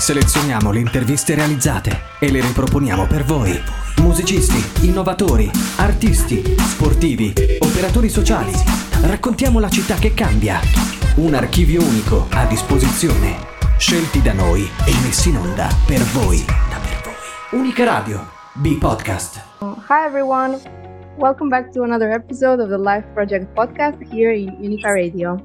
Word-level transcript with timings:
Selezioniamo 0.00 0.72
le 0.72 0.78
interviste 0.78 1.34
realizzate 1.34 1.90
e 2.20 2.30
le 2.32 2.40
riproponiamo 2.40 3.06
per 3.06 3.22
voi. 3.22 3.52
Musicisti, 3.98 4.86
innovatori, 4.86 5.50
artisti, 5.76 6.42
sportivi, 6.56 7.34
operatori 7.58 8.08
sociali. 8.08 8.50
Raccontiamo 9.02 9.60
la 9.60 9.68
città 9.68 9.96
che 9.96 10.14
cambia. 10.14 10.58
Un 11.16 11.34
archivio 11.34 11.82
unico 11.82 12.28
a 12.30 12.46
disposizione. 12.46 13.36
Scelti 13.76 14.22
da 14.22 14.32
noi 14.32 14.62
e 14.62 14.92
messi 15.04 15.28
in 15.28 15.36
onda 15.36 15.68
per 15.86 16.00
voi. 16.14 16.42
Unica 17.50 17.84
Radio, 17.84 18.26
B-Podcast. 18.54 19.42
Hi 19.60 20.06
everyone, 20.06 20.58
welcome 21.18 21.50
back 21.50 21.72
to 21.72 21.82
another 21.82 22.10
episode 22.10 22.62
of 22.62 22.70
the 22.70 22.78
Life 22.78 23.06
Project 23.12 23.52
podcast 23.54 23.98
here 24.10 24.34
in 24.34 24.56
Unica 24.60 24.92
Radio. 24.92 25.36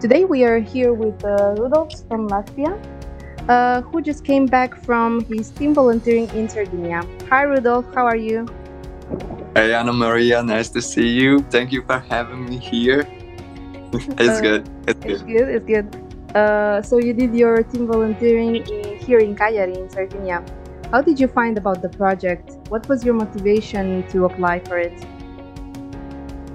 Today 0.00 0.24
we 0.24 0.42
are 0.42 0.58
here 0.58 0.90
with 0.90 1.22
uh, 1.22 1.52
Rudolf 1.58 1.92
from 2.08 2.26
Latvia, 2.28 2.80
uh, 3.48 3.82
who 3.82 4.00
just 4.02 4.24
came 4.24 4.46
back 4.46 4.74
from 4.84 5.24
his 5.24 5.50
team 5.50 5.74
volunteering 5.74 6.28
in 6.30 6.48
Sardinia. 6.48 7.02
Hi 7.28 7.42
Rudolf, 7.42 7.84
how 7.94 8.04
are 8.06 8.16
you? 8.16 8.46
Hey 9.54 9.74
Anna 9.74 9.92
Maria, 9.92 10.42
nice 10.42 10.68
to 10.70 10.82
see 10.82 11.08
you. 11.08 11.40
Thank 11.50 11.72
you 11.72 11.82
for 11.82 11.98
having 11.98 12.44
me 12.48 12.58
here. 12.58 13.06
it's 13.92 14.38
Uh, 14.38 14.40
good. 14.40 14.68
It's 14.86 15.04
It's 15.04 15.22
good. 15.22 15.26
good, 15.26 15.48
it's 15.48 15.66
good. 15.66 16.36
Uh, 16.36 16.80
so 16.82 16.98
you 16.98 17.12
did 17.12 17.34
your 17.34 17.62
team 17.64 17.86
volunteering 17.88 18.56
in, 18.56 18.98
here 18.98 19.18
in 19.18 19.34
Cagliari 19.34 19.74
in 19.74 19.90
Sardinia. 19.90 20.44
How 20.92 21.02
did 21.02 21.18
you 21.18 21.26
find 21.28 21.58
about 21.58 21.82
the 21.82 21.88
project? 21.88 22.58
What 22.68 22.88
was 22.88 23.04
your 23.04 23.14
motivation 23.14 24.06
to 24.10 24.24
apply 24.26 24.60
for 24.60 24.78
it? 24.78 24.94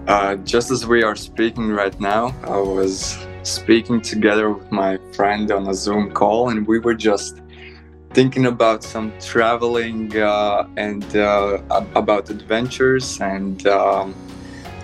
Uh, 0.08 0.36
just 0.46 0.72
as 0.72 0.86
we 0.86 1.04
are 1.04 1.16
speaking 1.16 1.72
right 1.72 1.98
now, 1.99 2.34
I 2.44 2.58
was 2.58 3.18
speaking 3.45 4.02
together 4.02 4.52
with 4.52 4.72
my 4.72 4.98
friend 5.13 5.52
on 5.52 5.67
a 5.67 5.73
Zoom 5.73 6.12
call, 6.12 6.49
and 6.49 6.66
we 6.67 6.80
were 6.80 6.95
just 6.95 7.41
thinking 8.12 8.45
about 8.48 8.84
some 8.84 9.13
traveling 9.20 10.15
uh, 10.18 10.68
and 10.77 11.15
uh, 11.15 11.62
about 11.96 12.29
adventures. 12.29 13.20
And 13.21 13.65
um, 13.68 14.15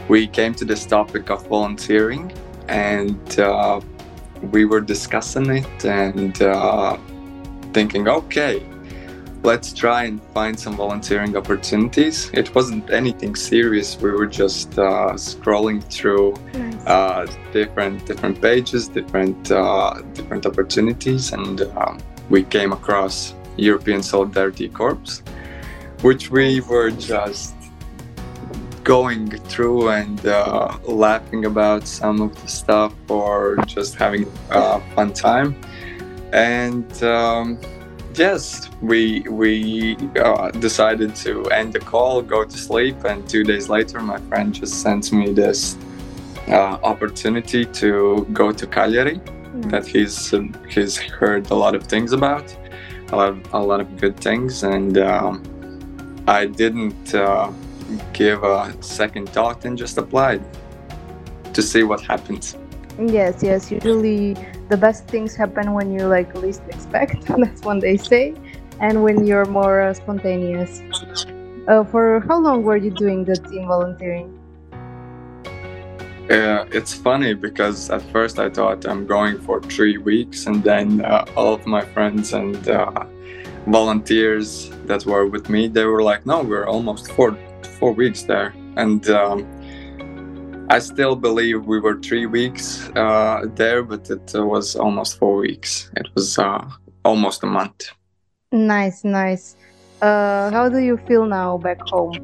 we 0.08 0.28
came 0.28 0.53
to 0.56 0.66
this 0.66 0.86
topic 0.86 1.30
of 1.30 1.48
volunteering, 1.48 2.31
and 2.68 3.40
uh, 3.40 3.81
we 4.52 4.66
were 4.66 4.81
discussing 4.81 5.50
it 5.50 5.86
and 5.86 6.42
uh, 6.42 6.98
thinking, 7.73 8.08
okay, 8.08 8.64
let's 9.44 9.73
try 9.73 10.03
and 10.03 10.22
find 10.34 10.59
some 10.59 10.75
volunteering 10.75 11.36
opportunities. 11.36 12.30
It 12.34 12.53
wasn't 12.53 12.89
anything 12.92 13.36
serious. 13.36 13.97
We 14.00 14.11
were 14.11 14.28
just 14.28 14.78
uh, 14.78 15.14
scrolling 15.16 15.84
through 15.84 16.36
Nice. 16.53 16.86
uh, 16.86 17.25
different 17.52 18.06
different 18.06 18.42
pages, 18.42 18.88
different 18.88 19.52
uh, 19.52 20.02
different 20.14 20.45
opportunities, 20.45 21.34
and 21.34 21.62
um, 21.78 22.00
we 22.30 22.44
came 22.44 22.72
across 22.72 23.34
European 23.58 24.03
Solidarity 24.03 24.69
Corps, 24.69 25.22
which 26.02 26.30
we 26.31 26.62
were 26.62 26.92
just 26.92 27.56
going 28.84 29.30
through 29.30 29.89
and 29.89 30.25
uh, 30.25 30.75
laughing 30.88 31.45
about 31.45 31.88
some 31.88 32.19
of 32.22 32.42
the 32.42 32.47
stuff 32.47 32.94
or 33.09 33.56
just 33.67 33.94
having 33.95 34.25
a 34.50 34.80
fun 34.95 35.14
time 35.14 35.56
and 36.34 37.03
um, 37.03 37.59
yes 38.16 38.70
we 38.81 39.22
we 39.30 39.95
uh, 40.17 40.50
decided 40.52 41.16
to 41.16 41.45
end 41.52 41.73
the 41.73 41.80
call 41.80 42.22
go 42.22 42.44
to 42.44 42.58
sleep 42.58 43.03
and 43.06 43.28
two 43.30 43.44
days 43.44 43.70
later 43.70 44.00
my 44.00 44.20
friend 44.22 44.53
just 44.53 44.81
sent 44.81 45.12
me 45.12 45.31
this 45.31 45.78
uh, 46.48 46.78
opportunity 46.84 47.66
to 47.66 48.28
go 48.34 48.52
to 48.52 48.68
cagliari 48.68 49.20
that 49.72 49.86
he's 49.86 50.34
um, 50.34 50.53
he's 50.70 50.98
heard 50.98 51.50
a 51.52 51.56
lot 51.56 51.76
of 51.76 51.84
things 51.84 52.12
about 52.12 52.56
a 53.09 53.16
lot 53.16 53.30
of, 53.30 53.53
a 53.53 53.59
lot 53.59 53.80
of 53.80 53.98
good 53.98 54.18
things 54.20 54.64
and 54.64 54.98
um, 54.98 55.42
i 56.28 56.46
didn't 56.46 57.14
uh, 57.14 57.52
give 58.14 58.44
a 58.44 58.74
second 58.81 59.30
thought 59.30 59.63
and 59.66 59.78
just 59.78 59.97
applied 59.97 60.44
to 61.53 61.62
see 61.62 61.84
what 61.84 62.02
happens 62.02 62.56
Yes, 63.00 63.41
yes. 63.41 63.72
Usually, 63.72 64.36
the 64.72 64.78
best 64.78 65.06
things 65.08 65.36
happen 65.36 65.74
when 65.74 65.92
you 65.92 66.08
like 66.08 66.34
least 66.34 66.64
expect. 66.70 67.26
That's 67.44 67.62
what 67.62 67.82
they 67.82 67.98
say, 67.98 68.34
and 68.80 69.04
when 69.04 69.28
you're 69.28 69.46
more 69.46 69.82
uh, 69.82 69.94
spontaneous. 69.94 70.82
Uh, 71.68 71.84
for 71.84 72.22
how 72.28 72.40
long 72.40 72.64
were 72.64 72.78
you 72.78 72.90
doing 72.90 73.26
the 73.26 73.36
team 73.36 73.68
volunteering? 73.68 74.30
Uh, 76.31 76.66
it's 76.72 76.94
funny 76.94 77.34
because 77.34 77.90
at 77.90 78.02
first 78.14 78.40
I 78.40 78.50
thought 78.50 78.86
I'm 78.86 79.06
going 79.06 79.38
for 79.42 79.62
three 79.62 79.98
weeks, 79.98 80.48
and 80.48 80.64
then 80.64 81.04
uh, 81.04 81.26
all 81.36 81.54
of 81.54 81.68
my 81.68 81.84
friends 81.94 82.31
and 82.31 82.58
uh, 82.70 83.04
volunteers 83.68 84.72
that 84.86 85.06
were 85.06 85.26
with 85.28 85.50
me, 85.50 85.68
they 85.68 85.84
were 85.84 86.02
like, 86.02 86.26
"No, 86.26 86.42
we're 86.44 86.68
almost 86.76 87.12
four 87.12 87.38
four 87.78 87.92
weeks 87.92 88.24
there," 88.24 88.54
and 88.78 89.02
um, 89.10 89.40
I 90.72 90.80
still 90.80 91.18
believe 91.18 91.66
we 91.66 91.82
were 91.82 92.00
three 92.00 92.28
weeks 92.28 92.90
uh, 92.96 93.42
there, 93.56 93.84
but 93.84 94.09
it 94.09 94.34
uh, 94.34 94.46
was 94.46 94.78
almost 94.78 95.20
four 95.20 95.36
weeks. 95.36 95.92
It 95.98 96.08
was 96.16 96.40
uh, 96.40 96.66
almost 97.04 97.44
a 97.44 97.46
month. 97.46 97.90
Nice, 98.54 99.04
nice. 99.04 99.58
Uh, 100.02 100.50
how 100.50 100.70
do 100.70 100.80
you 100.80 100.96
feel 100.96 101.26
now 101.26 101.58
back 101.58 101.81
home? 101.90 102.16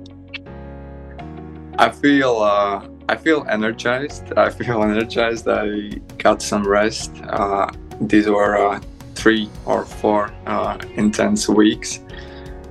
I 1.78 1.90
feel 1.90 2.38
uh, 2.38 2.88
I 3.09 3.18
feel 3.18 3.46
energized. 3.50 4.31
I 4.38 4.50
feel 4.50 4.81
energized. 4.96 5.46
I 5.50 5.90
got 6.18 6.41
some 6.41 6.66
rest. 6.66 7.12
Uh, 7.28 7.69
these 8.00 8.30
were 8.30 8.56
uh, 8.56 8.80
three 9.16 9.50
or 9.66 9.84
four 9.84 10.31
uh, 10.46 10.78
intense 10.96 11.50
weeks 11.50 12.00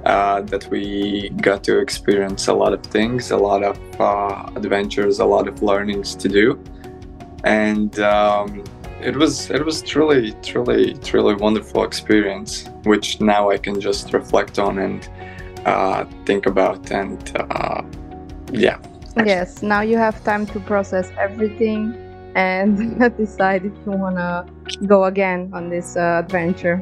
uh, 0.07 0.41
that 0.43 0.71
we 0.71 1.31
got 1.43 1.65
to 1.65 1.81
experience 1.81 2.47
a 2.47 2.55
lot 2.55 2.73
of 2.73 2.81
things, 2.85 3.33
a 3.33 3.37
lot 3.37 3.65
of 3.65 3.77
uh, 4.01 4.49
adventures, 4.55 5.19
a 5.19 5.25
lot 5.25 5.49
of 5.49 5.63
learnings 5.63 6.15
to 6.15 6.29
do, 6.29 6.63
and 7.43 7.99
um, 7.99 8.63
it 9.01 9.17
was 9.17 9.51
it 9.51 9.65
was 9.65 9.83
truly 9.83 10.33
truly 10.43 10.95
truly 10.95 11.35
wonderful 11.35 11.83
experience, 11.83 12.69
which 12.85 13.21
now 13.21 13.51
I 13.51 13.59
can 13.59 13.81
just 13.81 14.13
reflect 14.13 14.61
on 14.61 14.79
and 14.79 15.09
uh, 15.67 16.05
think 16.25 16.47
about 16.47 16.93
and 16.93 17.21
uh, 17.51 17.83
yeah. 18.53 18.79
Yes, 19.25 19.61
now 19.61 19.81
you 19.81 19.97
have 19.97 20.23
time 20.23 20.47
to 20.47 20.61
process 20.61 21.11
everything 21.19 21.95
and 22.37 23.01
decide 23.17 23.65
if 23.65 23.73
you 23.85 23.93
wanna 23.93 24.47
go 24.87 25.07
again 25.07 25.51
on 25.53 25.69
this 25.69 25.97
uh, 25.97 26.23
adventure. 26.25 26.81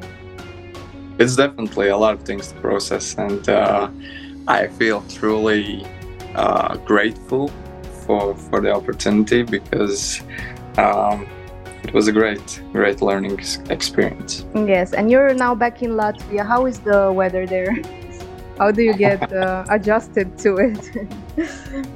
It's 1.18 1.36
definitely 1.36 1.88
a 1.88 1.96
lot 1.96 2.14
of 2.14 2.22
things 2.22 2.52
to 2.52 2.60
process 2.60 3.14
and 3.18 3.48
uh, 3.48 3.88
i 4.48 4.66
feel 4.66 5.02
truly 5.08 5.86
uh, 6.34 6.76
grateful 6.78 7.48
for 8.04 8.34
for 8.34 8.60
the 8.60 8.72
opportunity 8.72 9.42
because 9.42 10.22
um, 10.78 11.26
it 11.84 11.94
was 11.94 12.08
a 12.08 12.12
great 12.12 12.62
great 12.72 13.00
learning 13.00 13.38
experience 13.70 14.44
Yes, 14.54 14.92
and 14.92 15.10
you're 15.10 15.34
now 15.34 15.54
back 15.54 15.82
in 15.82 15.92
Latvia. 15.92 16.46
How 16.46 16.66
is 16.66 16.78
the 16.80 17.12
weather 17.12 17.46
there? 17.46 17.76
How 18.58 18.70
do 18.70 18.82
you 18.82 18.94
get 18.94 19.32
uh, 19.32 19.64
adjusted 19.68 20.38
to 20.38 20.56
it? 20.56 20.80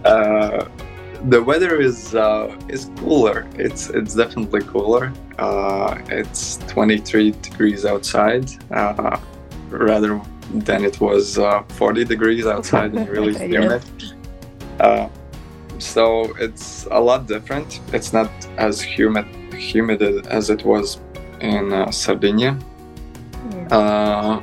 the 1.25 1.43
weather 1.43 1.81
is 1.81 2.15
uh, 2.15 2.55
is 2.69 2.91
cooler. 2.97 3.47
It's 3.57 3.91
it's 3.91 4.15
definitely 4.15 4.63
cooler. 4.63 5.13
Uh, 5.39 5.99
it's 6.09 6.57
23 6.69 7.33
degrees 7.43 7.85
outside 7.85 8.51
uh, 8.73 9.19
rather 9.71 10.21
than 10.53 10.85
it 10.85 11.01
was 11.01 11.39
uh, 11.39 11.63
40 11.71 12.05
degrees 12.05 12.47
outside 12.47 12.95
and 12.95 13.09
really 13.09 13.35
humid. 13.49 13.83
uh, 14.81 15.09
so 15.79 16.25
it's 16.39 16.87
a 16.91 17.01
lot 17.01 17.27
different. 17.27 17.81
It's 17.93 18.13
not 18.13 18.31
as 18.57 18.81
humid 18.81 19.27
humid 19.55 20.03
as 20.29 20.51
it 20.51 20.65
was 20.65 21.01
in 21.41 21.73
uh, 21.73 21.91
sardinia. 21.91 22.57
Yes. 23.51 23.73
uh, 23.73 24.43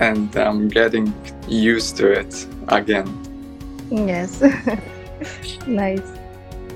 and 0.00 0.34
i'm 0.36 0.68
getting 0.68 1.12
used 1.48 1.96
to 1.96 2.10
it 2.12 2.46
again. 2.68 3.08
Yes. 3.90 4.42
nice. 5.66 6.06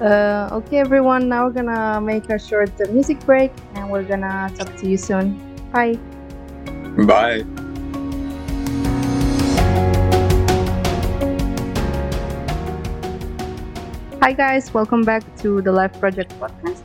Uh, 0.01 0.49
okay, 0.53 0.79
everyone. 0.79 1.29
Now 1.29 1.47
we're 1.47 1.53
gonna 1.63 2.01
make 2.01 2.29
a 2.31 2.39
short 2.39 2.73
music 2.91 3.21
break, 3.25 3.53
and 3.75 3.91
we're 3.91 4.03
gonna 4.03 4.51
talk 4.57 4.75
to 4.77 4.89
you 4.89 4.97
soon. 4.97 5.39
Bye. 5.73 5.99
bye 7.07 7.45
Hi, 14.21 14.33
guys. 14.33 14.73
Welcome 14.73 15.05
back 15.05 15.23
to 15.43 15.61
the 15.61 15.71
LIVE 15.71 16.01
Project 16.01 16.33
podcast. 16.41 16.83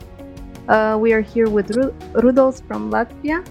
Uh, 0.68 0.98
we 0.98 1.12
are 1.12 1.22
here 1.22 1.48
with 1.48 1.74
Ru- 1.74 1.94
Rudolf 2.12 2.60
from 2.68 2.92
Latvia, 2.92 3.44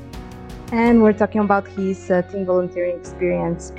and 0.71 1.01
we're 1.01 1.13
talking 1.13 1.41
about 1.41 1.67
his 1.67 2.09
uh, 2.09 2.21
team 2.23 2.45
volunteering 2.45 2.97
experience. 2.97 3.73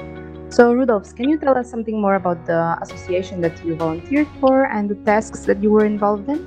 So, 0.50 0.72
Rudolf, 0.72 1.14
can 1.14 1.28
you 1.28 1.38
tell 1.38 1.56
us 1.56 1.70
something 1.70 2.00
more 2.00 2.16
about 2.16 2.44
the 2.44 2.76
association 2.82 3.40
that 3.42 3.64
you 3.64 3.76
volunteered 3.76 4.26
for 4.40 4.64
and 4.64 4.90
the 4.90 4.96
tasks 5.06 5.46
that 5.46 5.62
you 5.62 5.70
were 5.70 5.84
involved 5.84 6.28
in? 6.28 6.40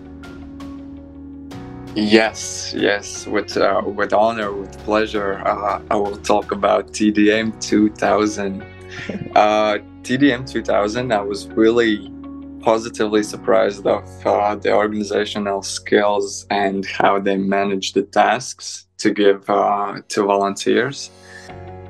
Yes, 1.96 2.74
yes, 2.76 3.26
with 3.28 3.56
uh, 3.56 3.82
with 3.86 4.12
honor, 4.12 4.52
with 4.52 4.78
pleasure. 4.80 5.42
Uh, 5.46 5.82
I 5.90 5.96
will 5.96 6.18
talk 6.18 6.52
about 6.52 6.92
TDM 6.92 7.62
2000. 7.62 8.62
uh, 9.36 9.78
TDM 10.02 10.52
2000, 10.52 11.14
I 11.14 11.22
was 11.22 11.48
really 11.48 12.12
positively 12.60 13.24
surprised 13.24 13.88
of 13.88 14.04
uh, 14.26 14.56
the 14.56 14.74
organizational 14.74 15.62
skills 15.62 16.46
and 16.50 16.86
how 16.86 17.20
they 17.20 17.38
manage 17.38 17.94
the 17.94 18.02
tasks 18.04 18.86
to 18.98 19.12
give 19.12 19.50
uh, 19.50 20.02
to 20.10 20.24
volunteers. 20.24 21.10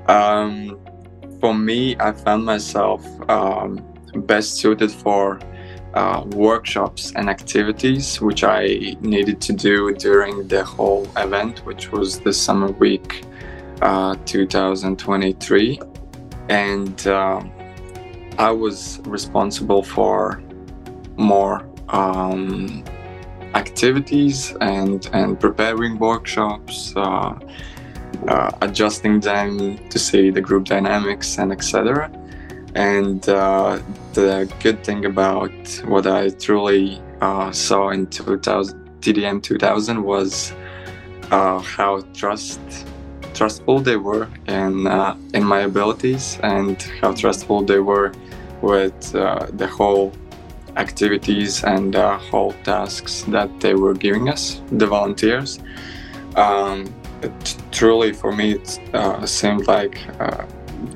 Um, 0.08 0.78
for 1.44 1.54
me, 1.54 1.94
I 2.00 2.14
found 2.14 2.46
myself 2.46 3.06
um, 3.30 3.84
best 4.16 4.56
suited 4.56 4.90
for 4.90 5.42
uh, 5.94 6.24
workshops 6.28 7.12
and 7.18 7.30
activities 7.30 8.22
which 8.22 8.46
I 8.46 8.96
needed 9.02 9.42
to 9.42 9.52
do 9.52 9.94
during 9.94 10.48
the 10.48 10.64
whole 10.64 11.06
event, 11.18 11.66
which 11.66 11.92
was 11.92 12.22
the 12.22 12.32
Summer 12.32 12.72
Week 12.72 13.26
uh, 13.82 14.16
2023. 14.24 15.82
And 16.48 17.08
uh, 17.08 17.44
I 18.38 18.52
was 18.52 19.02
responsible 19.04 19.84
for 19.84 20.42
more 21.18 21.68
um, 21.90 22.86
activities 23.54 24.56
and, 24.62 25.10
and 25.12 25.38
preparing 25.38 26.00
workshops. 26.00 26.96
Uh, 28.28 28.50
adjusting 28.62 29.20
them 29.20 29.78
to 29.90 30.00
see 30.00 30.30
the 30.30 30.40
group 30.40 30.64
dynamics 30.64 31.38
and 31.38 31.52
etc. 31.52 32.10
And 32.74 33.28
uh, 33.28 33.80
the 34.14 34.52
good 34.62 34.82
thing 34.82 35.06
about 35.06 35.52
what 35.86 36.08
I 36.08 36.30
truly 36.30 37.02
uh, 37.20 37.52
saw 37.52 37.90
in 37.90 38.08
2000, 38.08 38.80
TDM 39.02 39.44
2000 39.44 40.02
was 40.02 40.54
uh, 41.32 41.60
how 41.60 42.02
trust 42.14 42.62
trustful 43.34 43.80
they 43.80 43.98
were 43.98 44.30
in 44.48 44.88
uh, 44.88 45.18
in 45.34 45.44
my 45.44 45.62
abilities 45.62 46.40
and 46.44 46.82
how 47.02 47.12
trustful 47.12 47.62
they 47.62 47.80
were 47.80 48.14
with 48.62 49.14
uh, 49.16 49.48
the 49.54 49.68
whole 49.68 50.14
activities 50.78 51.64
and 51.66 51.96
whole 51.96 52.54
tasks 52.64 53.24
that 53.28 53.50
they 53.60 53.74
were 53.74 53.94
giving 53.94 54.30
us, 54.30 54.62
the 54.72 54.88
volunteers. 54.88 55.60
Um, 56.36 56.88
it, 57.24 57.56
truly, 57.72 58.14
for 58.14 58.32
me, 58.32 58.54
it 58.54 58.80
uh, 58.94 59.26
seemed 59.26 59.68
like 59.68 60.00
uh, 60.20 60.46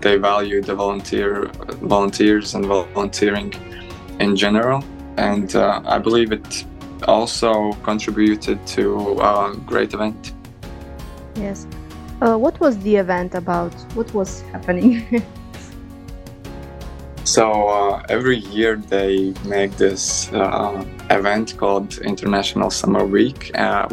they 0.01 0.17
value 0.17 0.61
the 0.61 0.75
volunteer 0.75 1.45
volunteers 1.81 2.55
and 2.55 2.65
volunteering 2.65 3.53
in 4.19 4.35
general, 4.35 4.83
and 5.17 5.55
uh, 5.55 5.81
I 5.85 5.99
believe 5.99 6.31
it 6.31 6.65
also 7.07 7.73
contributed 7.83 8.65
to 8.67 9.19
a 9.19 9.55
great 9.65 9.93
event. 9.93 10.33
Yes. 11.35 11.67
Uh, 12.21 12.35
what 12.37 12.59
was 12.59 12.77
the 12.79 12.95
event 12.95 13.35
about? 13.35 13.73
What 13.93 14.11
was 14.13 14.41
happening? 14.53 15.23
so 17.23 17.67
uh, 17.67 18.03
every 18.09 18.37
year 18.37 18.75
they 18.75 19.33
make 19.45 19.71
this 19.77 20.31
uh, 20.33 20.83
event 21.11 21.55
called 21.57 21.99
International 21.99 22.71
Summer 22.71 23.05
Week 23.05 23.51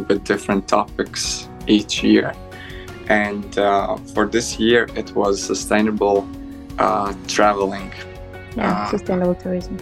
with 0.09 0.25
different 0.25 0.67
topics 0.67 1.49
each 1.67 2.03
year. 2.03 2.35
And 3.09 3.59
uh, 3.59 3.97
for 4.15 4.27
this 4.27 4.59
year, 4.59 4.89
it 4.95 5.15
was 5.15 5.43
sustainable 5.43 6.27
uh, 6.79 7.15
traveling. 7.29 7.93
Yeah, 8.57 8.71
uh, 8.71 8.91
sustainable 8.91 9.35
tourism. 9.35 9.79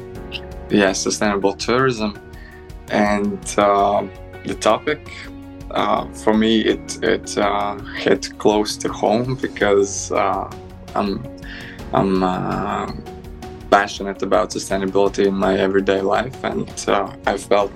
Yeah, 0.70 0.92
sustainable 0.92 1.54
tourism. 1.54 2.18
And 2.88 3.38
uh, 3.56 4.06
the 4.44 4.54
topic, 4.54 5.08
uh, 5.70 6.06
for 6.12 6.34
me, 6.34 6.60
it, 6.60 7.02
it 7.02 7.34
hit 7.96 8.38
close 8.38 8.76
to 8.78 8.88
home 8.88 9.36
because 9.36 10.10
I'm, 10.94 11.22
I'm 11.92 12.22
passionate 13.72 14.22
about 14.22 14.50
sustainability 14.50 15.26
in 15.26 15.34
my 15.34 15.56
everyday 15.56 16.02
life. 16.02 16.44
And 16.44 16.68
I 17.26 17.38
felt 17.38 17.72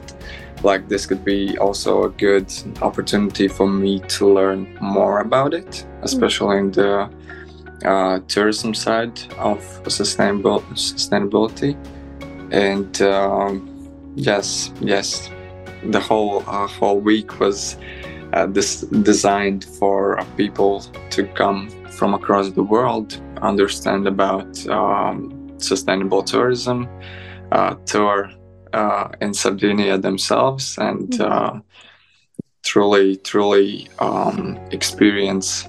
like 0.62 0.88
this 0.88 1.06
could 1.06 1.24
be 1.24 1.56
also 1.58 2.04
a 2.04 2.10
good 2.10 2.52
opportunity 2.82 3.48
for 3.48 3.66
me 3.66 4.00
to 4.16 4.32
learn 4.32 4.76
more 4.80 5.20
about 5.20 5.54
it, 5.54 5.86
especially 6.02 6.58
in 6.58 6.70
the 6.72 7.08
uh, 7.84 8.20
tourism 8.28 8.74
side 8.74 9.18
of 9.38 9.58
sustainable 9.88 10.60
sustainability. 10.74 11.72
And 12.52 13.00
um, 13.02 13.54
yes, 14.16 14.72
yes, 14.80 15.30
the 15.82 16.00
whole 16.00 16.44
uh, 16.46 16.66
whole 16.66 17.00
week 17.00 17.40
was 17.40 17.76
uh, 18.34 18.46
this 18.46 18.82
designed 18.82 19.64
for 19.64 20.22
people 20.36 20.80
to 21.10 21.26
come 21.40 21.70
from 21.90 22.12
across 22.12 22.50
the 22.50 22.62
world, 22.62 23.18
understand 23.40 24.06
about 24.06 24.66
um, 24.68 25.35
sustainable 25.58 26.22
tourism, 26.22 26.88
uh, 27.52 27.74
tour 27.86 28.30
uh, 28.72 29.08
in 29.20 29.32
Sardinia 29.34 29.98
themselves 29.98 30.78
and 30.78 31.08
mm-hmm. 31.10 31.56
uh, 31.56 31.60
truly, 32.62 33.16
truly 33.16 33.88
um, 33.98 34.58
experience 34.70 35.68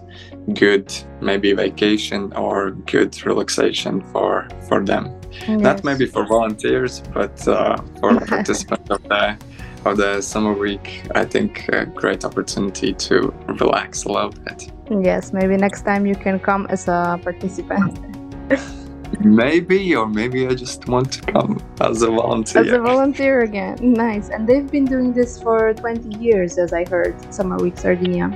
good 0.54 0.94
maybe 1.22 1.52
vacation 1.54 2.32
or 2.34 2.72
good 2.72 3.26
relaxation 3.26 4.02
for 4.12 4.48
for 4.68 4.84
them. 4.84 5.14
Yes. 5.48 5.60
Not 5.60 5.84
maybe 5.84 6.06
for 6.06 6.26
volunteers, 6.26 7.04
but 7.14 7.48
uh, 7.48 7.78
for 8.00 8.20
participants 8.28 8.90
of 8.90 9.04
the 9.04 9.38
of 9.86 9.98
the 9.98 10.22
summer 10.22 10.54
week. 10.54 11.04
I 11.16 11.26
think 11.26 11.68
a 11.70 11.86
great 11.86 12.26
opportunity 12.26 12.94
to 12.94 13.34
relax 13.60 14.06
a 14.06 14.12
little 14.12 14.32
bit. 14.32 14.72
Yes, 14.90 15.34
maybe 15.34 15.58
next 15.58 15.82
time 15.84 16.06
you 16.06 16.16
can 16.16 16.40
come 16.40 16.66
as 16.70 16.88
a 16.88 17.20
participant. 17.24 18.00
Maybe, 19.20 19.96
or 19.96 20.08
maybe 20.08 20.48
I 20.48 20.54
just 20.54 20.88
want 20.88 21.12
to 21.14 21.22
come 21.32 21.62
as 21.82 22.02
a 22.02 22.08
volunteer. 22.08 22.64
As 22.64 22.72
a 22.72 22.80
volunteer 22.80 23.42
again. 23.42 23.78
Nice. 23.94 24.30
And 24.30 24.48
they've 24.48 24.70
been 24.70 24.86
doing 24.86 25.14
this 25.14 25.42
for 25.42 25.74
20 25.74 26.18
years, 26.18 26.58
as 26.58 26.74
I 26.74 26.86
heard, 26.86 27.16
Summer 27.34 27.58
Week 27.58 27.78
Sardinia. 27.78 28.30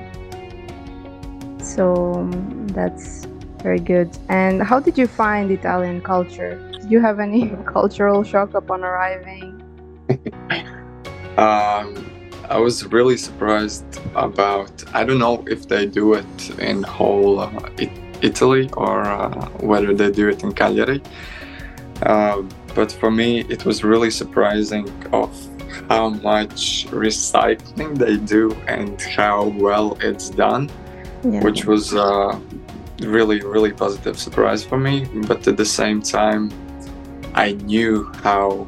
So 1.60 2.28
that's 2.74 3.26
very 3.62 3.80
good. 3.80 4.18
And 4.30 4.62
how 4.64 4.80
did 4.80 4.98
you 4.98 5.08
find 5.08 5.52
Italian 5.52 6.02
culture? 6.02 6.56
Did 6.72 6.92
you 6.92 7.00
have 7.00 7.20
any 7.20 7.50
cultural 7.66 8.24
shock 8.24 8.54
upon 8.54 8.84
arriving? 8.84 9.62
um, 11.38 12.12
I 12.50 12.58
was 12.58 12.86
really 12.86 13.18
surprised 13.18 14.00
about. 14.16 14.84
I 14.94 15.04
don't 15.04 15.20
know 15.20 15.46
if 15.48 15.68
they 15.68 15.86
do 15.86 16.16
it 16.16 16.60
in 16.60 16.84
whole 16.84 17.40
uh, 17.40 17.70
it, 17.78 17.92
Italy 18.22 18.70
or 18.74 19.02
uh, 19.02 19.50
whether 19.60 19.94
they 19.94 20.12
do 20.12 20.30
it 20.30 20.44
in 20.44 20.52
Cagliari. 20.52 21.02
Uh, 22.04 22.42
but 22.74 22.92
for 22.92 23.12
me, 23.12 23.42
it 23.50 23.66
was 23.66 23.84
really 23.84 24.10
surprising 24.10 24.90
of 25.14 25.30
how 25.90 26.10
much 26.10 26.88
recycling 26.88 27.98
they 27.98 28.18
do 28.18 28.52
and 28.68 29.02
how 29.02 29.48
well 29.66 29.98
it's 30.02 30.30
done, 30.30 30.70
yeah. 31.24 31.44
which 31.44 31.66
was 31.66 31.94
a 31.94 32.02
uh, 32.02 32.40
really, 33.02 33.42
really 33.42 33.72
positive 33.72 34.18
surprise 34.18 34.64
for 34.64 34.78
me. 34.78 35.06
But 35.28 35.48
at 35.48 35.58
the 35.58 35.66
same 35.66 36.02
time, 36.02 36.52
I 37.34 37.54
knew 37.54 38.12
how 38.24 38.68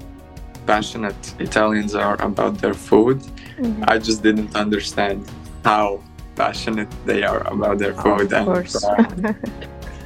passionate 0.65 1.33
Italians 1.39 1.95
are 1.95 2.21
about 2.21 2.57
their 2.57 2.73
food. 2.73 3.19
Mm-hmm. 3.19 3.83
I 3.87 3.97
just 3.99 4.23
didn't 4.23 4.55
understand 4.55 5.29
how 5.63 6.01
passionate 6.35 6.89
they 7.05 7.23
are 7.23 7.41
about 7.47 7.77
their 7.77 7.93
food. 7.93 8.33
Of 8.33 8.45
course. 8.45 8.83
And, 8.83 9.25
uh, 9.25 9.33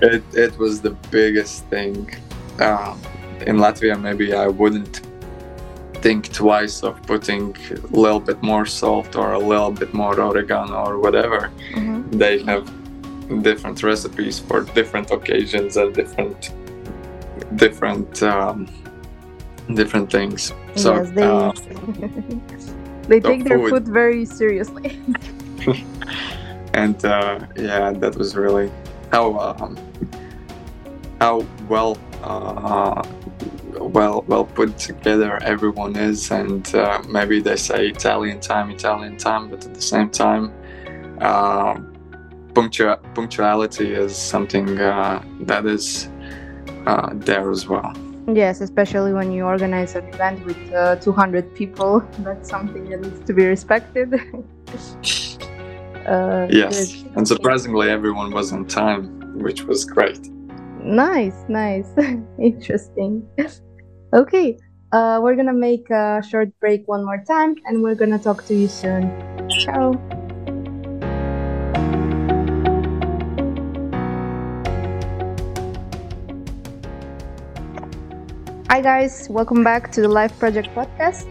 it, 0.01 0.23
it 0.33 0.57
was 0.57 0.81
the 0.81 0.91
biggest 1.11 1.65
thing. 1.65 2.09
Uh, 2.59 2.95
in 3.45 3.57
Latvia, 3.57 3.99
maybe 3.99 4.33
I 4.33 4.47
wouldn't 4.47 5.01
think 6.01 6.31
twice 6.31 6.83
of 6.83 7.01
putting 7.03 7.55
a 7.71 7.97
little 7.97 8.19
bit 8.19 8.41
more 8.43 8.65
salt 8.65 9.15
or 9.15 9.33
a 9.33 9.39
little 9.39 9.71
bit 9.71 9.93
more 9.93 10.19
oregano 10.19 10.85
or 10.85 10.99
whatever. 10.99 11.51
Mm-hmm. 11.73 12.17
They 12.17 12.43
have 12.43 12.65
different 13.43 13.83
recipes 13.83 14.39
for 14.39 14.61
different 14.61 15.11
occasions 15.11 15.77
and 15.77 15.93
different 15.93 16.51
different 17.55 18.23
um, 18.23 18.67
different 19.73 20.11
things. 20.11 20.53
So 20.75 20.95
yes, 20.95 21.09
they, 21.11 21.23
uh, 21.23 21.51
they 23.07 23.19
take 23.19 23.43
their 23.43 23.59
food 23.69 23.87
very 23.87 24.25
seriously. 24.25 24.99
and 26.73 27.03
uh, 27.05 27.39
yeah, 27.55 27.91
that 27.91 28.15
was 28.15 28.35
really 28.35 28.71
how 29.11 29.37
um, 29.39 29.77
how 31.19 31.45
well 31.67 31.97
uh, 32.23 33.03
well 33.79 34.23
well 34.27 34.45
put 34.45 34.77
together 34.77 35.41
everyone 35.43 35.95
is, 35.95 36.31
and 36.31 36.73
uh, 36.75 37.01
maybe 37.09 37.39
they 37.39 37.55
say 37.55 37.87
Italian 37.87 38.39
time, 38.39 38.69
Italian 38.71 39.17
time, 39.17 39.49
but 39.49 39.65
at 39.65 39.73
the 39.73 39.81
same 39.81 40.09
time, 40.09 40.53
uh, 41.21 41.75
punctu- 42.53 42.99
punctuality 43.13 43.93
is 43.93 44.15
something 44.15 44.79
uh, 44.79 45.23
that 45.41 45.65
is 45.65 46.09
uh, 46.85 47.09
there 47.13 47.49
as 47.51 47.67
well. 47.67 47.93
Yes, 48.33 48.59
especially 48.59 49.13
when 49.13 49.31
you 49.31 49.45
organize 49.45 49.95
an 49.95 50.05
event 50.09 50.45
with 50.45 50.57
uh, 50.73 50.97
200 50.97 51.55
people, 51.55 52.01
that's 52.19 52.49
something 52.49 52.89
that 52.89 52.99
needs 53.01 53.25
to 53.25 53.33
be 53.33 53.45
respected. 53.45 54.13
uh, 56.07 56.47
yes, 56.49 56.93
good. 56.93 57.11
and 57.17 57.27
surprisingly, 57.27 57.89
everyone 57.89 58.31
was 58.31 58.53
on 58.53 58.65
time, 58.65 59.39
which 59.41 59.63
was 59.63 59.83
great. 59.83 60.19
Nice, 60.81 61.35
nice, 61.49 61.87
interesting. 62.39 63.27
Okay, 64.13 64.57
uh, 64.93 65.19
we're 65.21 65.35
gonna 65.35 65.53
make 65.53 65.89
a 65.89 66.23
short 66.27 66.49
break 66.59 66.87
one 66.87 67.03
more 67.03 67.23
time, 67.27 67.55
and 67.65 67.83
we're 67.83 67.95
gonna 67.95 68.19
talk 68.19 68.45
to 68.45 68.55
you 68.55 68.67
soon. 68.67 69.11
Ciao. 69.49 69.93
Hi 78.69 78.81
guys, 78.81 79.27
welcome 79.29 79.63
back 79.63 79.91
to 79.93 80.01
the 80.01 80.07
LIVE 80.07 80.37
Project 80.39 80.69
podcast. 80.75 81.25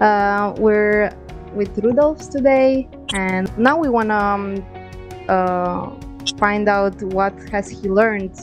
Uh, 0.00 0.54
we're 0.60 1.10
with 1.58 1.76
Rudolf 1.84 2.30
today, 2.30 2.88
and 3.12 3.46
now 3.58 3.76
we 3.76 3.88
wanna 3.88 4.14
um, 4.14 4.64
uh, 5.28 5.90
find 6.38 6.68
out 6.68 7.02
what 7.02 7.34
has 7.50 7.68
he 7.68 7.88
learned 7.88 8.36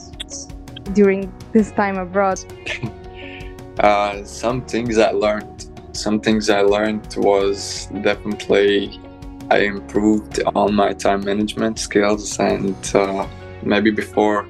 during 0.93 1.31
this 1.53 1.72
time 1.72 1.98
abroad. 1.98 2.39
Uh, 3.79 4.24
some 4.24 4.62
things 4.62 4.98
I 4.98 5.12
learned. 5.12 5.65
Some 5.91 6.22
things 6.22 6.50
I 6.50 6.62
learned 6.62 7.13
was 7.17 7.89
definitely 8.01 8.98
I 9.51 9.60
improved 9.75 10.41
on 10.55 10.75
my 10.75 10.93
time 10.93 11.25
management 11.25 11.77
skills, 11.77 12.39
and 12.39 12.77
uh, 12.95 13.27
maybe 13.63 13.91
before 13.91 14.48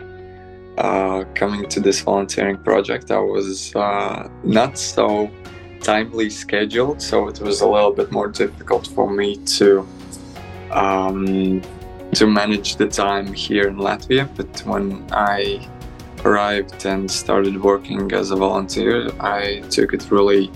uh, 0.77 1.24
coming 1.34 1.67
to 1.69 1.79
this 1.79 2.01
volunteering 2.01 2.57
project, 2.57 3.10
I 3.10 3.17
was 3.17 3.75
uh, 3.75 4.29
not 4.43 4.77
so 4.77 5.31
timely 5.86 6.32
scheduled, 6.32 7.00
so 7.00 7.27
it 7.27 7.39
was 7.39 7.62
a 7.62 7.68
little 7.68 7.92
bit 7.92 8.12
more 8.12 8.27
difficult 8.27 8.88
for 8.88 9.08
me 9.10 9.38
to 9.58 9.88
um, 10.72 11.62
to 12.15 12.25
manage 12.25 12.77
the 12.77 12.88
time 12.88 13.32
here 13.34 13.68
in 13.68 13.77
Latvia. 13.77 14.27
But 14.36 14.51
when 14.65 15.06
I 15.12 15.70
arrived 16.24 16.86
and 16.88 17.10
started 17.10 17.62
working 17.62 18.12
as 18.13 18.32
a 18.32 18.36
volunteer, 18.36 19.12
I 19.20 19.62
took 19.70 19.94
it 19.94 20.10
really 20.10 20.51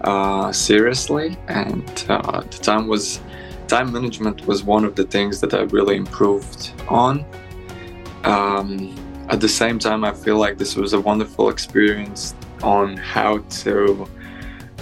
uh, 0.00 0.50
seriously, 0.50 1.38
and 1.46 2.04
uh, 2.08 2.40
the 2.40 2.58
time 2.58 2.88
was 2.88 3.20
time 3.68 3.92
management 3.92 4.46
was 4.48 4.64
one 4.64 4.84
of 4.84 4.96
the 4.96 5.04
things 5.04 5.40
that 5.42 5.54
I 5.54 5.62
really 5.76 5.96
improved 5.96 6.72
on. 6.88 7.24
Um, 8.24 8.96
at 9.28 9.40
the 9.40 9.48
same 9.48 9.78
time, 9.78 10.02
I 10.04 10.12
feel 10.12 10.38
like 10.38 10.58
this 10.58 10.74
was 10.74 10.92
a 10.92 11.00
wonderful 11.00 11.50
experience 11.50 12.34
on 12.62 12.96
how 12.96 13.38
to 13.62 14.08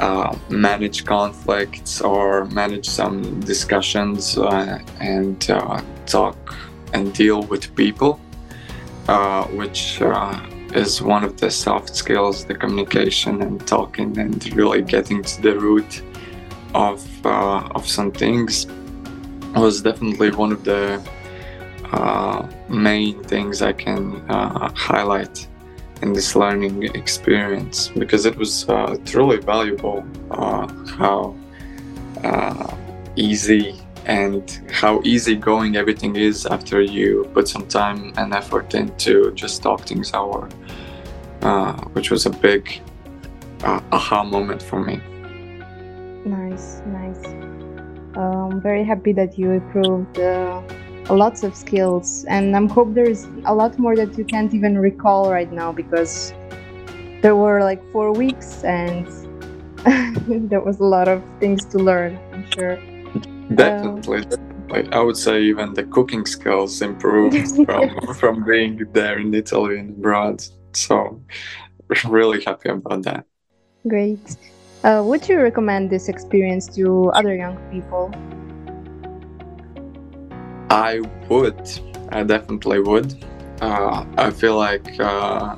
uh, 0.01 0.35
manage 0.49 1.05
conflicts 1.05 2.01
or 2.01 2.47
manage 2.47 2.89
some 2.89 3.39
discussions 3.41 4.39
uh, 4.39 4.79
and 4.99 5.51
uh, 5.51 5.79
talk 6.07 6.57
and 6.95 7.13
deal 7.13 7.43
with 7.43 7.75
people, 7.77 8.19
uh, 9.09 9.45
which 9.49 10.01
is 10.73 11.03
one 11.03 11.23
of 11.23 11.39
the 11.39 11.51
soft 11.51 11.95
skills 11.95 12.47
the 12.47 12.55
communication 12.55 13.43
and 13.43 13.67
talking 13.67 14.19
and 14.19 14.55
really 14.57 14.81
getting 14.81 15.23
to 15.23 15.43
the 15.43 15.59
root 15.59 16.03
of, 16.75 17.07
of 17.27 17.87
some 17.87 18.11
things 18.11 18.67
was 19.55 19.83
definitely 19.83 20.31
one 20.31 20.51
of 20.51 20.65
the 20.65 20.99
main 22.71 23.23
things 23.25 23.61
I 23.61 23.75
can 23.75 24.25
highlight 24.29 25.47
in 26.03 26.13
this 26.13 26.35
learning 26.35 26.83
experience 26.95 27.89
because 27.89 28.25
it 28.27 28.37
was 28.37 28.69
uh, 28.69 28.97
truly 29.05 29.39
valuable 29.39 30.05
uh, 30.31 30.67
how 30.99 31.37
uh, 32.25 32.77
easy 33.17 33.79
and 34.07 34.63
how 34.71 35.01
easygoing 35.05 35.77
everything 35.77 36.17
is 36.17 36.47
after 36.47 36.81
you 36.81 37.29
put 37.35 37.47
some 37.47 37.67
time 37.67 38.13
and 38.17 38.33
effort 38.33 38.75
into 38.75 39.31
just 39.33 39.63
talk 39.63 39.83
things 39.83 40.13
over, 40.15 40.49
uh, 41.43 41.75
which 41.93 42.11
was 42.11 42.27
a 42.27 42.31
big 42.31 42.81
aha 43.63 44.25
moment 44.25 44.63
for 44.63 44.81
me. 44.81 45.01
Nice, 46.25 46.81
nice. 46.87 47.25
Um, 48.17 48.61
very 48.63 48.85
happy 48.85 49.13
that 49.13 49.39
you 49.39 49.53
improved 49.53 50.19
uh, 50.19 50.63
lots 51.11 51.43
of 51.43 51.55
skills, 51.55 52.25
and 52.29 52.57
I'm 52.57 52.69
hope 52.69 52.95
there's 52.95 53.27
a 53.45 53.55
lot 53.55 53.79
more 53.79 53.97
that 53.97 54.17
you 54.17 54.25
can't 54.25 54.53
even 54.55 54.79
recall 54.79 55.31
right 55.31 55.51
now 55.51 55.73
because 55.73 56.33
there 57.23 57.37
were 57.37 57.63
like 57.63 57.81
four 57.93 58.13
weeks 58.13 58.65
and 58.65 59.07
there 60.51 60.61
was 60.61 60.81
a 60.81 60.85
lot 60.85 61.09
of 61.09 61.23
things 61.39 61.65
to 61.67 61.79
learn. 61.79 62.19
I'm 62.33 62.51
sure. 62.51 62.77
Definitely, 63.55 64.23
definitely. 64.23 64.93
I 64.93 65.01
would 65.01 65.17
say 65.17 65.43
even 65.43 65.75
the 65.75 65.85
cooking 65.85 66.27
skills 66.27 66.81
improved 66.81 67.37
from 67.67 68.15
from 68.15 68.45
being 68.45 68.87
there 68.93 69.19
in 69.19 69.35
Italy 69.35 69.79
and 69.79 69.91
abroad. 69.91 70.43
So 70.73 71.21
really 72.09 72.43
happy 72.43 72.69
about 72.69 73.03
that. 73.03 73.25
Great. 73.89 74.37
Uh, 74.85 75.03
would 75.05 75.29
you 75.29 75.39
recommend 75.39 75.91
this 75.91 76.09
experience 76.09 76.67
to 76.77 77.11
other 77.11 77.35
young 77.35 77.57
people? 77.71 78.11
I 80.71 81.01
would. 81.29 81.69
I 82.11 82.23
definitely 82.23 82.81
would. 82.81 83.25
Uh, 83.61 84.05
I 84.17 84.31
feel 84.31 84.57
like 84.57 84.99
uh, 85.01 85.57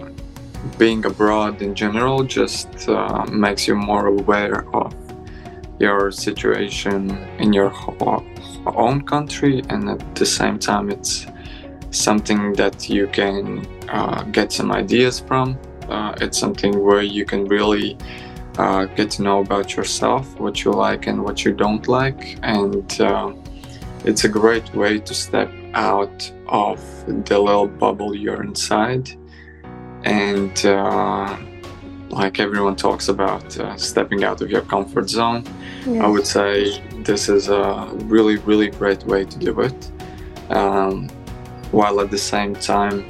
being 0.78 1.04
abroad 1.04 1.60
in 1.60 1.74
general 1.74 2.24
just 2.24 2.88
uh, 2.88 3.24
makes 3.26 3.68
you 3.68 3.74
more 3.74 4.06
aware 4.06 4.66
of 4.74 4.94
your 5.78 6.10
situation 6.10 7.10
in 7.38 7.52
your 7.52 7.72
own 8.66 9.02
country, 9.02 9.62
and 9.68 9.90
at 9.90 10.14
the 10.14 10.26
same 10.26 10.58
time, 10.58 10.90
it's 10.90 11.26
something 11.90 12.54
that 12.54 12.88
you 12.88 13.06
can 13.08 13.66
uh, 13.90 14.22
get 14.24 14.50
some 14.50 14.72
ideas 14.72 15.20
from. 15.20 15.58
Uh, 15.88 16.14
it's 16.22 16.38
something 16.38 16.82
where 16.82 17.02
you 17.02 17.26
can 17.26 17.44
really 17.44 17.98
uh, 18.56 18.86
get 18.86 19.10
to 19.10 19.22
know 19.22 19.40
about 19.40 19.76
yourself, 19.76 20.40
what 20.40 20.64
you 20.64 20.70
like 20.70 21.06
and 21.06 21.22
what 21.22 21.44
you 21.44 21.52
don't 21.52 21.86
like, 21.86 22.38
and 22.42 22.98
it's 24.04 24.24
a 24.24 24.28
great 24.28 24.74
way 24.74 24.98
to 24.98 25.14
step 25.14 25.50
out 25.74 26.30
of 26.48 26.80
the 27.26 27.38
little 27.38 27.68
bubble 27.68 28.14
you're 28.14 28.42
inside. 28.42 29.10
And 30.04 30.66
uh, 30.66 31.38
like 32.10 32.40
everyone 32.40 32.76
talks 32.76 33.08
about 33.08 33.58
uh, 33.58 33.76
stepping 33.76 34.24
out 34.24 34.42
of 34.42 34.50
your 34.50 34.62
comfort 34.62 35.08
zone. 35.08 35.44
I 36.00 36.06
would 36.06 36.26
say 36.26 36.80
this 37.02 37.28
is 37.28 37.48
a 37.48 37.90
really, 38.04 38.36
really 38.36 38.70
great 38.70 39.04
way 39.04 39.24
to 39.24 39.38
do 39.38 39.60
it. 39.60 39.90
Um, 40.50 41.08
while 41.70 42.00
at 42.00 42.10
the 42.10 42.18
same 42.18 42.54
time 42.54 43.04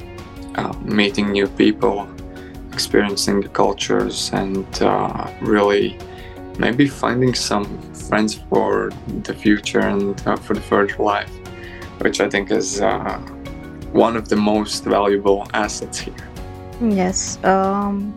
uh, 0.55 0.73
meeting 0.83 1.31
new 1.31 1.47
people, 1.47 2.07
experiencing 2.71 3.41
the 3.41 3.49
cultures, 3.49 4.31
and 4.33 4.65
uh, 4.81 5.29
really 5.41 5.97
maybe 6.57 6.87
finding 6.87 7.33
some 7.33 7.65
friends 8.07 8.35
for 8.49 8.91
the 9.23 9.33
future 9.33 9.79
and 9.79 10.21
uh, 10.27 10.35
for 10.35 10.53
the 10.53 10.61
further 10.61 10.95
life, 11.01 11.31
which 11.99 12.19
I 12.21 12.29
think 12.29 12.51
is 12.51 12.81
uh, 12.81 13.17
one 13.91 14.15
of 14.17 14.29
the 14.29 14.35
most 14.35 14.83
valuable 14.83 15.47
assets 15.53 15.99
here. 15.99 16.15
Yes. 16.81 17.43
Um, 17.43 18.15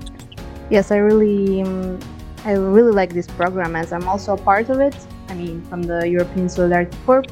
yes, 0.70 0.90
I 0.90 0.96
really, 0.96 1.62
um, 1.62 1.98
I 2.44 2.52
really 2.52 2.92
like 2.92 3.12
this 3.12 3.26
program 3.26 3.76
as 3.76 3.92
I'm 3.92 4.08
also 4.08 4.34
a 4.34 4.36
part 4.36 4.68
of 4.70 4.80
it. 4.80 4.96
I 5.28 5.34
mean, 5.34 5.62
from 5.62 5.82
the 5.82 6.08
European 6.08 6.48
Solidarity 6.48 6.96
Corps, 7.04 7.24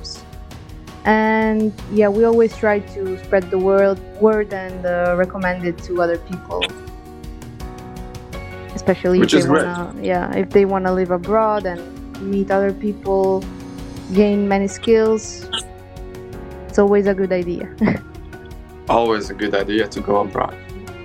and 1.05 1.73
yeah, 1.93 2.09
we 2.09 2.25
always 2.25 2.57
try 2.57 2.81
to 2.81 3.23
spread 3.25 3.51
the 3.51 3.59
word 3.59 3.99
word 4.21 4.53
and 4.53 4.85
uh, 4.87 5.15
recommend 5.17 5.65
it 5.65 5.79
to 5.85 6.03
other 6.03 6.19
people, 6.19 6.65
especially 8.75 9.21
Which 9.21 9.35
if 9.35 9.45
they 9.45 9.49
wanna, 9.49 9.95
yeah, 10.03 10.35
if 10.35 10.51
they 10.51 10.65
wanna 10.65 10.93
live 10.93 11.11
abroad 11.11 11.67
and 11.67 11.94
meet 12.21 12.51
other 12.51 12.73
people, 12.73 13.45
gain 14.13 14.49
many 14.49 14.69
skills. 14.69 15.49
It's 16.69 16.79
always 16.79 17.07
a 17.07 17.15
good 17.15 17.33
idea. 17.33 17.75
always 18.89 19.31
a 19.31 19.35
good 19.35 19.55
idea 19.55 19.89
to 19.89 20.01
go 20.01 20.21
abroad, 20.21 20.57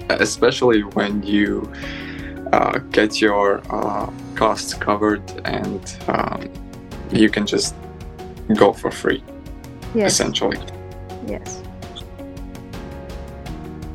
especially 0.09 0.81
when 0.81 1.23
you 1.23 1.71
uh, 2.51 2.79
get 2.91 3.21
your 3.21 3.61
uh, 3.69 4.09
costs 4.35 4.73
covered 4.73 5.23
and 5.45 5.95
um, 6.07 6.49
you 7.11 7.29
can 7.29 7.45
just 7.45 7.75
go 8.55 8.73
for 8.73 8.91
free, 8.91 9.23
yes. 9.93 10.13
essentially. 10.13 10.57
Yes. 11.27 11.61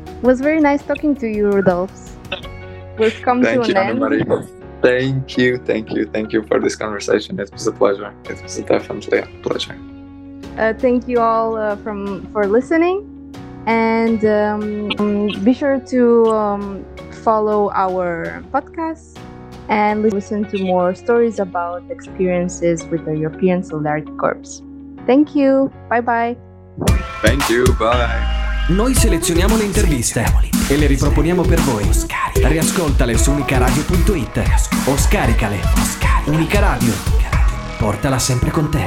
It 0.05 0.23
was 0.23 0.39
very 0.41 0.61
nice 0.61 0.81
talking 0.81 1.15
to 1.15 1.27
you, 1.27 1.51
Rudolf. 1.51 1.91
We've 2.97 3.21
come 3.21 3.43
Thank 3.43 3.63
to 3.63 3.69
you, 3.69 3.77
an 3.77 4.01
Anna 4.01 4.15
end. 4.15 4.49
Maria. 4.85 5.11
Thank 5.11 5.37
you, 5.37 5.57
thank 5.57 5.91
you, 5.91 6.05
thank 6.05 6.33
you 6.33 6.43
for 6.43 6.59
this 6.59 6.75
conversation. 6.75 7.39
It 7.39 7.51
was 7.51 7.67
a 7.67 7.71
pleasure. 7.71 8.13
It 8.29 8.41
was 8.41 8.57
definitely 8.57 9.19
a 9.19 9.27
pleasure. 9.41 9.77
Uh, 10.57 10.73
thank 10.73 11.07
you 11.07 11.19
all 11.19 11.57
uh, 11.57 11.75
from 11.77 12.25
for 12.31 12.47
listening, 12.47 13.03
and 13.65 14.23
um, 14.25 14.91
um, 14.99 15.43
be 15.43 15.53
sure 15.53 15.79
to 15.79 16.25
um, 16.27 16.85
follow 17.23 17.71
our 17.71 18.43
podcast 18.51 19.17
and 19.67 20.03
listen 20.03 20.45
to 20.45 20.63
more 20.63 20.93
stories 20.93 21.39
about 21.39 21.83
experiences 21.89 22.85
with 22.85 23.03
the 23.05 23.17
European 23.17 23.63
Solidarity 23.63 24.11
Corps. 24.17 24.61
Thank 25.05 25.35
you. 25.35 25.71
Bye 25.89 26.01
bye. 26.01 26.37
Thank 27.21 27.49
you. 27.49 27.65
Bye. 27.77 28.43
Noi 28.69 28.93
selezioniamo 28.93 29.57
le 29.57 29.63
interviste 29.63 30.44
e 30.67 30.77
le 30.77 30.87
riproponiamo 30.87 31.43
per 31.43 31.59
voi. 31.61 31.89
Riascoltale 32.33 33.17
su 33.17 33.31
unicaradio.it 33.31 34.43
o 34.85 34.97
scaricale. 34.97 35.59
Unica 36.25 36.59
Radio. 36.59 36.93
Portala 37.77 38.19
sempre 38.19 38.49
con 38.49 38.69
te. 38.69 38.83